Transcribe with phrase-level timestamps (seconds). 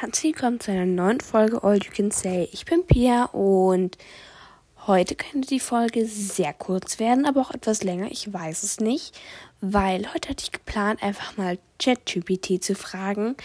[0.00, 2.48] Herzlich willkommen zu einer neuen Folge All You Can Say.
[2.52, 3.98] Ich bin Pia und
[4.86, 8.10] heute könnte die Folge sehr kurz werden, aber auch etwas länger.
[8.10, 9.20] Ich weiß es nicht,
[9.60, 13.36] weil heute hatte ich geplant, einfach mal ChatGPT zu fragen,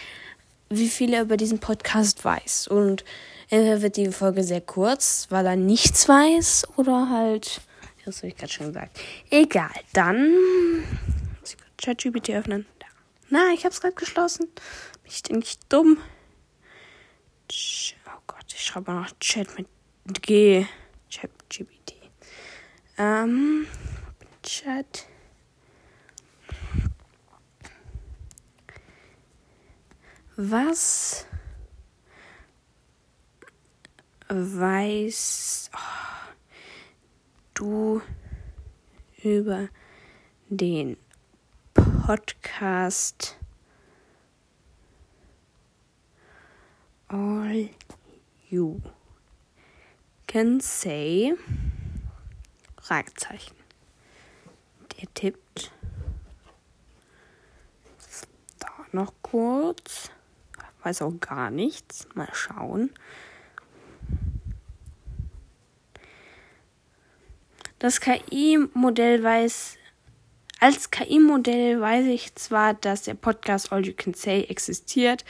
[0.70, 2.68] wie viel er über diesen Podcast weiß.
[2.68, 3.04] Und
[3.50, 7.60] entweder wird die Folge sehr kurz, weil er nichts weiß, oder halt,
[8.06, 8.98] das habe ich gerade schon gesagt.
[9.28, 10.32] Egal, dann
[11.76, 12.64] ChatGPT öffnen.
[13.28, 14.46] Na, ich habe es gerade geschlossen.
[15.02, 15.98] Bin ich denn nicht dumm?
[18.76, 19.66] Schreibe noch Chat mit
[20.20, 20.66] G.
[21.08, 21.94] Chat GPT.
[22.98, 23.66] Ähm,
[24.42, 25.06] Chat.
[30.36, 31.26] Was
[34.28, 36.32] weißt oh,
[37.54, 38.02] du
[39.22, 39.70] über
[40.50, 40.98] den
[41.72, 43.38] Podcast
[47.08, 47.70] all
[48.50, 48.80] you
[50.26, 51.34] can say
[52.80, 53.56] Fragezeichen.
[54.96, 55.72] Der tippt
[58.58, 60.10] da noch kurz.
[60.82, 62.06] Weiß auch gar nichts.
[62.14, 62.90] Mal schauen.
[67.78, 69.76] Das KI-Modell weiß
[70.58, 75.24] als KI-Modell weiß ich zwar, dass der Podcast All You Can Say existiert,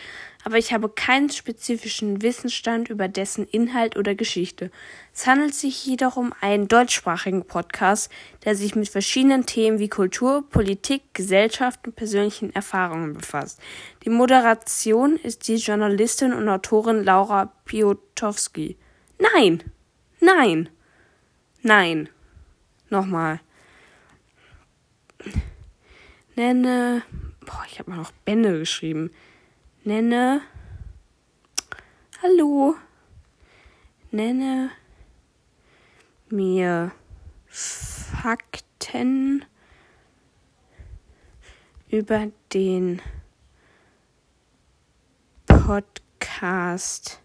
[0.45, 4.71] aber ich habe keinen spezifischen Wissensstand über dessen Inhalt oder Geschichte.
[5.13, 8.09] Es handelt sich jedoch um einen deutschsprachigen Podcast,
[8.45, 13.61] der sich mit verschiedenen Themen wie Kultur, Politik, Gesellschaft und persönlichen Erfahrungen befasst.
[14.05, 18.77] Die Moderation ist die Journalistin und Autorin Laura Piotowski.
[19.19, 19.65] Nein!
[20.21, 20.69] Nein!
[21.63, 22.09] Nein!
[22.91, 23.41] Nochmal.
[26.37, 27.03] Nenne.
[27.47, 29.11] Boah, ich habe mal noch Bände geschrieben.
[29.85, 30.43] Nenne.
[32.23, 32.75] Hallo.
[34.11, 34.71] Nenne
[36.29, 36.93] mir
[37.47, 39.47] Fakten
[41.89, 43.01] über den
[45.47, 47.23] Podcast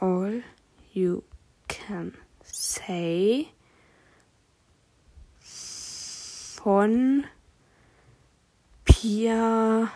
[0.00, 0.42] All
[0.94, 1.22] You
[1.68, 3.48] Can Say
[6.64, 7.24] von
[8.86, 9.92] Pia.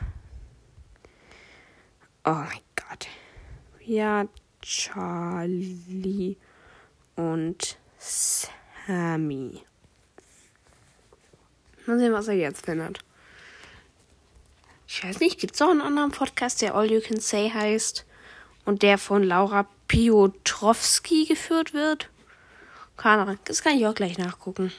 [2.27, 3.07] Oh mein Gott.
[3.79, 4.29] Pia,
[4.61, 6.37] Charlie
[7.17, 9.63] und Sammy.
[11.87, 12.99] Mal sehen, was er jetzt findet.
[14.87, 18.05] Ich weiß nicht, gibt es auch einen anderen Podcast, der All You Can Say heißt
[18.67, 22.11] und der von Laura Piotrowski geführt wird?
[22.99, 24.71] Keine Ahnung, das kann ich auch gleich nachgucken.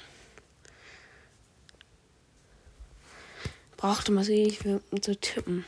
[3.80, 5.64] Brauchte mal ewig für zu tippen.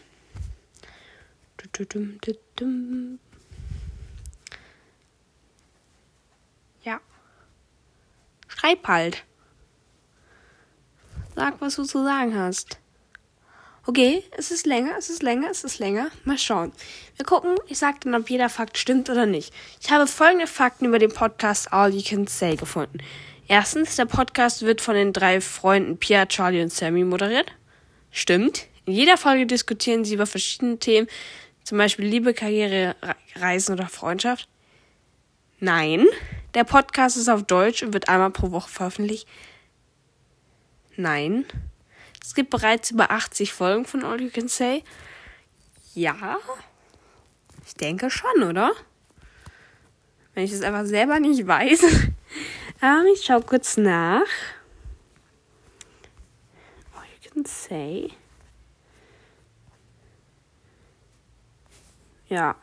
[6.84, 7.00] Ja.
[8.50, 9.24] Schreib halt.
[11.36, 12.80] Sag, was du zu sagen hast.
[13.86, 16.12] Okay, es ist länger, es ist länger, es ist länger.
[16.26, 16.74] Mal schauen.
[17.16, 19.54] Wir gucken, ich sag dann, ob jeder Fakt stimmt oder nicht.
[19.80, 23.00] Ich habe folgende Fakten über den Podcast All You Can Say gefunden.
[23.48, 27.54] Erstens, der Podcast wird von den drei Freunden Pia, Charlie und Sammy moderiert.
[28.12, 28.68] Stimmt.
[28.86, 31.08] In jeder Folge diskutieren sie über verschiedene Themen,
[31.64, 32.96] zum Beispiel Liebe, Karriere,
[33.36, 34.50] Reisen oder Freundschaft.
[35.60, 36.06] Nein.
[36.54, 39.28] Der Podcast ist auf Deutsch und wird einmal pro Woche veröffentlicht.
[40.98, 41.46] Nein.
[42.22, 44.84] Es gibt bereits über 80 Folgen von All You Can Say.
[45.94, 46.38] Ja.
[47.66, 48.72] Ich denke schon, oder?
[50.34, 51.84] Wenn ich es einfach selber nicht weiß.
[52.82, 54.26] Aber ich schau kurz nach
[57.32, 58.12] can say.
[62.28, 62.56] Ja.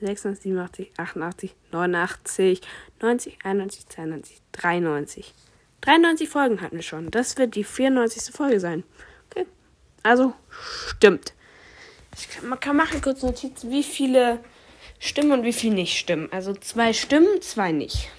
[0.00, 2.60] 86, 87, 88, 89,
[3.00, 5.34] 90, 91, 92, 93.
[5.80, 7.10] 93 Folgen hatten wir schon.
[7.10, 8.34] Das wird die 94.
[8.34, 8.84] Folge sein.
[9.30, 9.46] Okay.
[10.02, 11.32] Also, stimmt.
[12.16, 14.40] Ich, man kann machen kurz Notizen, wie viele
[14.98, 16.28] stimmen und wie viele nicht stimmen.
[16.32, 18.10] Also zwei stimmen, zwei nicht.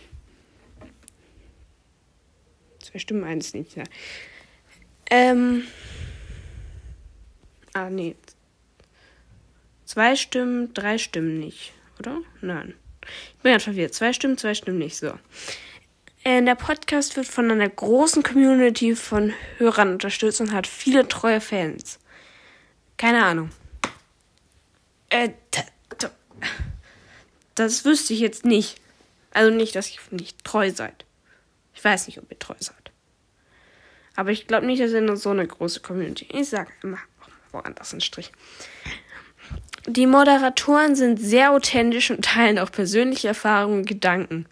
[2.80, 3.76] Zwei stimmen, eins nicht.
[3.76, 3.84] Ja.
[5.10, 5.64] Ähm.
[7.74, 8.16] Ah, nee.
[9.86, 12.22] Zwei Stimmen, drei Stimmen nicht, oder?
[12.42, 12.74] Nein.
[13.38, 13.94] Ich bin ganz verwirrt.
[13.94, 14.98] Zwei Stimmen, zwei Stimmen nicht.
[14.98, 15.14] So.
[16.24, 21.40] Äh, der Podcast wird von einer großen Community von Hörern unterstützt und hat viele treue
[21.40, 22.00] Fans.
[22.98, 23.52] Keine Ahnung.
[25.10, 25.30] Äh,
[27.54, 28.82] das wüsste ich jetzt nicht.
[29.32, 31.06] Also nicht, dass ihr nicht treu seid.
[31.74, 32.85] Ich weiß nicht, ob ihr treu seid.
[34.16, 36.28] Aber ich glaube nicht, dass eine so eine große Community.
[36.32, 37.00] Ich sage immer,
[37.52, 38.32] woanders ein Strich.
[39.88, 44.48] Die Moderatoren sind sehr authentisch und teilen auch persönliche Erfahrungen und Gedanken.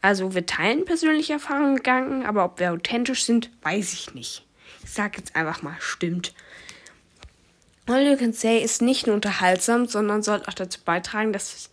[0.00, 4.46] Also wir teilen persönliche Erfahrungen und Gedanken, aber ob wir authentisch sind, weiß ich nicht.
[4.84, 6.32] Ich sag jetzt einfach mal, stimmt.
[7.86, 11.70] All You Can Say ist nicht nur unterhaltsam, sondern soll auch dazu beitragen, dass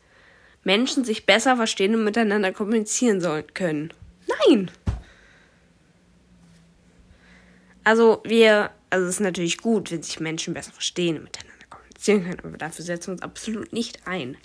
[0.64, 3.94] Menschen sich besser verstehen und miteinander kommunizieren sollen können.
[4.48, 4.72] Nein!
[7.86, 12.24] Also wir, also es ist natürlich gut, wenn sich Menschen besser verstehen und miteinander kommunizieren
[12.24, 14.38] können, aber dafür setzen wir uns absolut nicht ein.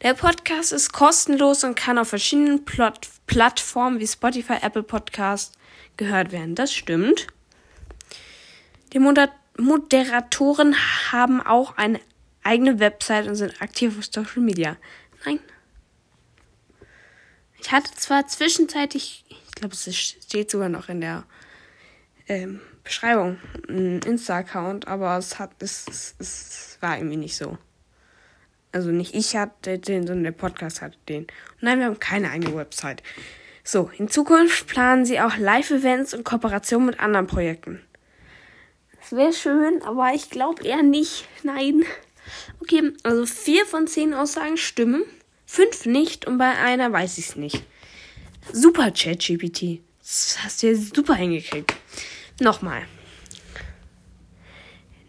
[0.00, 5.54] Der Podcast ist kostenlos und kann auf verschiedenen Plot Plattformen wie Spotify, Apple Podcast
[5.96, 6.54] gehört werden.
[6.54, 7.26] Das stimmt.
[8.92, 10.76] Die Moder Moderatoren
[11.10, 12.00] haben auch eine
[12.42, 14.76] eigene Website und sind aktiv auf Social Media.
[15.24, 15.40] Nein.
[17.60, 21.24] Ich hatte zwar zwischenzeitlich, ich glaube, es steht sogar noch in der
[22.32, 23.38] ähm, Beschreibung,
[23.68, 27.58] einen Insta-Account, aber es hat, es, es, es war irgendwie nicht so.
[28.72, 31.26] Also nicht ich hatte den, sondern der Podcast hatte den.
[31.60, 33.02] Nein, wir haben keine eigene Website.
[33.64, 37.80] So, in Zukunft planen sie auch Live-Events und Kooperationen mit anderen Projekten.
[38.98, 41.26] Das wäre schön, aber ich glaube eher nicht.
[41.42, 41.84] Nein.
[42.60, 45.04] Okay, also vier von zehn Aussagen stimmen,
[45.44, 47.62] fünf nicht und bei einer weiß ich es nicht.
[48.52, 49.82] Super ChatGPT.
[50.00, 51.74] Das hast du ja super hingekriegt.
[52.42, 52.82] Nochmal.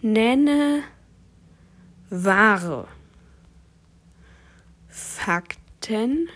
[0.04, 0.84] Nenne
[2.12, 2.88] wahre
[4.88, 6.30] Fakten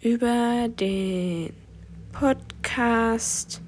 [0.00, 1.52] über den
[2.12, 3.60] Podcast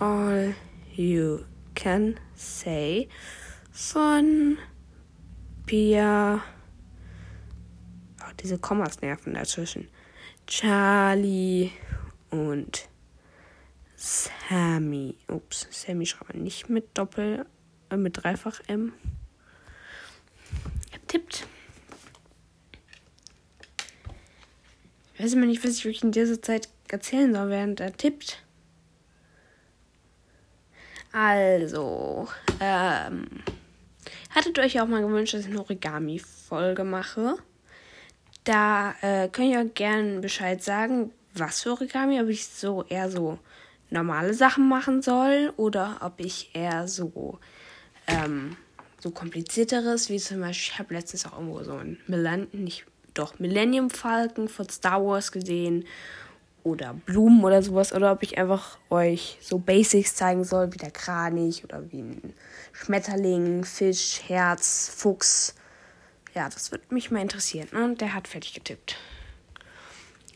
[0.00, 0.56] All
[0.96, 1.44] You
[1.76, 3.08] Can Say
[3.70, 4.58] von
[5.64, 6.42] Pia.
[8.20, 9.86] Oh, diese Kommas nerven dazwischen.
[10.48, 11.70] Charlie
[12.30, 12.88] und
[13.96, 15.16] Sammy.
[15.28, 17.46] Ups, Sammy schreibt man nicht mit Doppel,
[17.90, 18.92] äh, mit Dreifach M.
[21.08, 21.46] Tippt.
[25.14, 28.42] Ich weiß immer nicht, was ich euch in dieser Zeit erzählen soll, während er tippt.
[31.10, 32.28] Also,
[32.60, 33.26] ähm,
[34.30, 37.36] hattet euch auch mal gewünscht, dass ich eine Origami-Folge mache?
[38.44, 43.10] Da äh, könnt ihr auch gerne Bescheid sagen, was für Origami, ob ich so eher
[43.10, 43.38] so
[43.90, 47.38] normale Sachen machen soll oder ob ich eher so
[48.06, 48.56] ähm,
[49.00, 53.38] so komplizierteres, wie zum Beispiel, ich habe letztens auch irgendwo so ein Millennium, nicht doch
[53.38, 55.84] Millennium Falcon von Star Wars gesehen
[56.64, 60.90] oder Blumen oder sowas oder ob ich einfach euch so Basics zeigen soll, wie der
[60.90, 62.34] Kranich oder wie ein
[62.72, 65.54] Schmetterling, Fisch, Herz, Fuchs.
[66.34, 67.68] Ja, das würde mich mal interessieren.
[67.72, 68.96] Und der hat fertig getippt.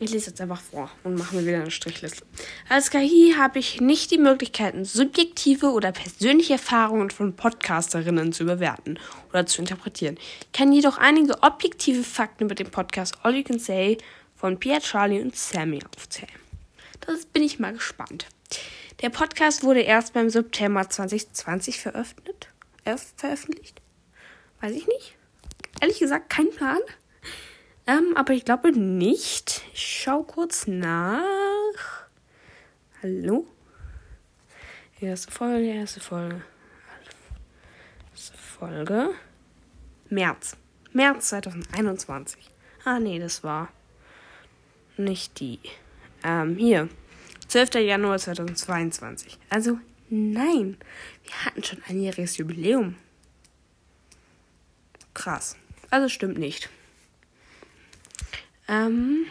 [0.01, 2.25] Ich lese jetzt einfach vor und mache mir wieder eine Strichliste.
[2.67, 8.97] Als KI habe ich nicht die Möglichkeiten, subjektive oder persönliche Erfahrungen von Podcasterinnen zu bewerten
[9.29, 10.17] oder zu interpretieren.
[10.17, 13.99] Ich kann jedoch einige objektive Fakten über den Podcast All You Can Say
[14.35, 16.33] von Pierre, Charlie und Sammy aufzählen.
[17.01, 18.25] Das bin ich mal gespannt.
[19.03, 22.49] Der Podcast wurde erst beim September 2020 veröffentlicht.
[22.85, 23.79] Äh, veröffentlicht?
[24.61, 25.15] Weiß ich nicht.
[25.79, 26.79] Ehrlich gesagt, kein Plan.
[27.87, 29.63] Ähm, aber ich glaube nicht.
[29.73, 32.05] Ich schau kurz nach.
[33.01, 33.47] Hallo?
[34.99, 36.41] Erste Folge, erste Folge.
[38.11, 39.09] Erste Folge.
[40.09, 40.55] März.
[40.93, 42.49] März 2021.
[42.85, 43.69] Ah, nee, das war
[44.97, 45.59] nicht die.
[46.23, 46.89] Ähm, hier.
[47.47, 47.75] 12.
[47.75, 49.37] Januar 2022.
[49.49, 49.79] Also,
[50.09, 50.77] nein.
[51.23, 52.95] Wir hatten schon ein jähriges Jubiläum.
[55.13, 55.57] Krass.
[55.89, 56.69] Also stimmt nicht.
[58.67, 59.25] Ähm,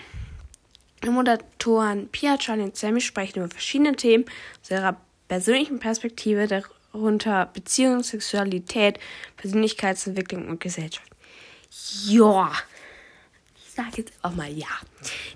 [1.03, 4.25] die Moderatoren Pia, Charlie und Sammy sprechen über verschiedene Themen
[4.63, 8.99] aus ihrer persönlichen Perspektive, darunter Beziehung, Sexualität,
[9.37, 11.11] Persönlichkeitsentwicklung und Gesellschaft.
[12.07, 12.53] Ja,
[13.57, 14.67] ich sage jetzt auch mal ja.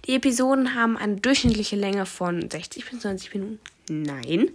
[0.07, 3.61] Die Episoden haben eine durchschnittliche Länge von 60 bis 90 Minuten.
[3.89, 4.51] Nein.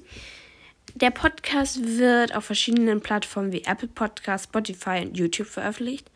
[0.95, 6.09] Der Podcast wird auf verschiedenen Plattformen wie Apple Podcasts, Spotify und YouTube veröffentlicht.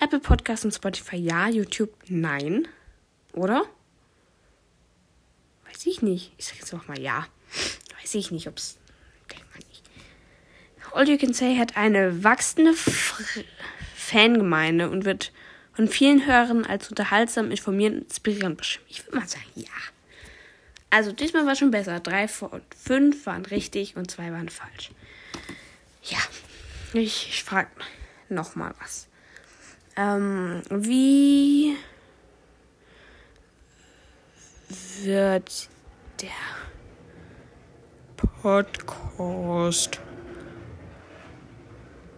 [0.00, 2.66] Apple Podcasts und Spotify ja, YouTube nein.
[3.34, 3.66] Oder?
[5.66, 6.32] Weiß ich nicht.
[6.38, 7.26] Ich sag jetzt noch mal ja.
[8.00, 8.78] Weiß ich nicht, ob's.
[9.30, 9.82] Denkt man nicht.
[10.92, 13.44] All You Can Say hat eine wachsende F
[13.94, 15.32] Fangemeinde und wird
[15.74, 18.86] von vielen Hörern als unterhaltsam, informierend und inspirierend beschrieben.
[18.88, 19.68] Ich würde mal sagen, ja.
[20.88, 22.00] Also diesmal war schon besser.
[22.00, 24.90] Drei von fünf waren richtig und zwei waren falsch.
[26.02, 26.18] Ja,
[26.94, 27.68] ich, ich frage
[28.30, 29.09] noch mal was.
[29.96, 31.76] Ähm, wie
[35.02, 35.68] wird
[36.20, 36.30] der
[38.16, 40.00] Podcast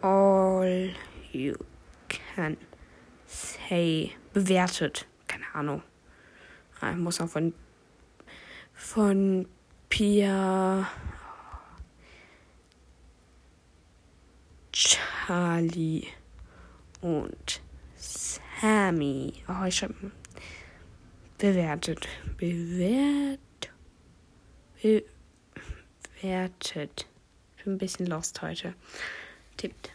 [0.03, 0.93] All
[1.33, 1.55] You
[2.09, 2.57] Can
[3.27, 5.07] Say bewertet.
[5.29, 5.83] Keine Ahnung.
[6.81, 7.55] Ah, ich muss auch von,
[8.75, 9.47] von
[9.89, 10.89] Pia
[14.73, 16.09] Charlie
[17.03, 17.61] und
[17.97, 19.35] Sammy.
[19.49, 19.95] Oh, ich habe
[21.37, 22.09] bewertet.
[22.39, 23.41] Bewert.
[24.81, 25.07] Bewertet.
[27.57, 28.75] Ich bin ein bisschen lost heute.
[29.57, 29.91] Tippt.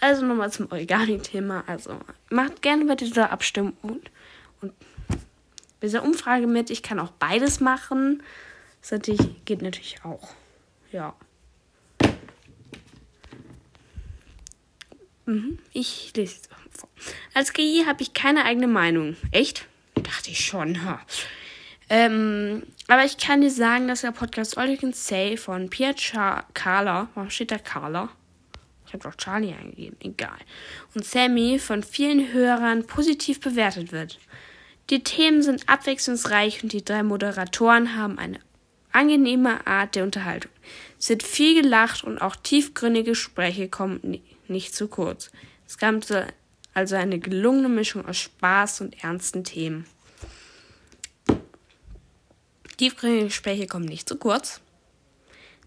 [0.00, 1.64] Also nochmal zum Origami-Thema.
[1.66, 1.98] Also
[2.30, 4.10] macht gerne bei dieser Abstimmung und,
[4.60, 4.72] und
[5.08, 6.70] bei dieser Umfrage mit.
[6.70, 8.22] Ich kann auch beides machen.
[8.88, 9.00] Das
[9.44, 10.34] geht natürlich auch.
[10.90, 11.14] Ja.
[15.72, 16.48] Ich lese es
[16.78, 16.88] vor.
[17.34, 19.16] Als GI habe ich keine eigene Meinung.
[19.30, 19.66] Echt?
[19.94, 20.84] Dachte ich schon.
[20.84, 21.00] Ha.
[21.88, 25.94] Ähm, aber ich kann dir sagen, dass der Podcast All You Can Say von Pierre
[25.96, 28.08] Char Carla, warum steht da Carla?
[28.86, 30.38] Ich habe doch Charlie eingegeben, egal.
[30.94, 34.18] Und Sammy von vielen Hörern positiv bewertet wird.
[34.90, 38.38] Die Themen sind abwechslungsreich und die drei Moderatoren haben eine
[38.90, 40.50] angenehme Art der Unterhaltung.
[40.98, 44.00] Es wird viel gelacht und auch tiefgründige Gespräche kommen
[44.52, 45.30] nicht zu kurz.
[45.66, 45.96] Es gab
[46.74, 49.86] also eine gelungene Mischung aus Spaß und ernsten Themen.
[52.76, 54.60] Tiefgründige Gespräche kommen nicht zu kurz.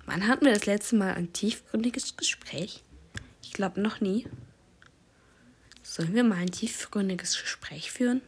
[0.06, 2.84] Wann hatten wir das letzte Mal ein tiefgründiges Gespräch?
[3.42, 4.28] Ich glaube noch nie.
[5.82, 8.22] Sollen wir mal ein tiefgründiges Gespräch führen?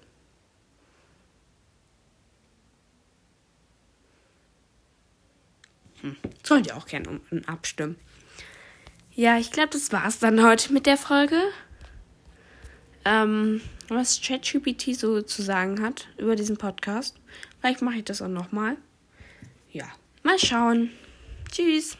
[6.01, 6.15] Hm.
[6.43, 7.97] Sollt ihr auch gerne um, abstimmen.
[9.17, 11.41] Ja, ich glaube, das war's dann heute mit der Folge.
[13.03, 17.15] Ähm, was ChatGPT so zu sagen hat über diesen Podcast.
[17.59, 18.77] Vielleicht mache ich das auch nochmal.
[19.71, 19.85] Ja,
[20.21, 20.91] mal schauen.
[21.51, 21.97] Tschüss.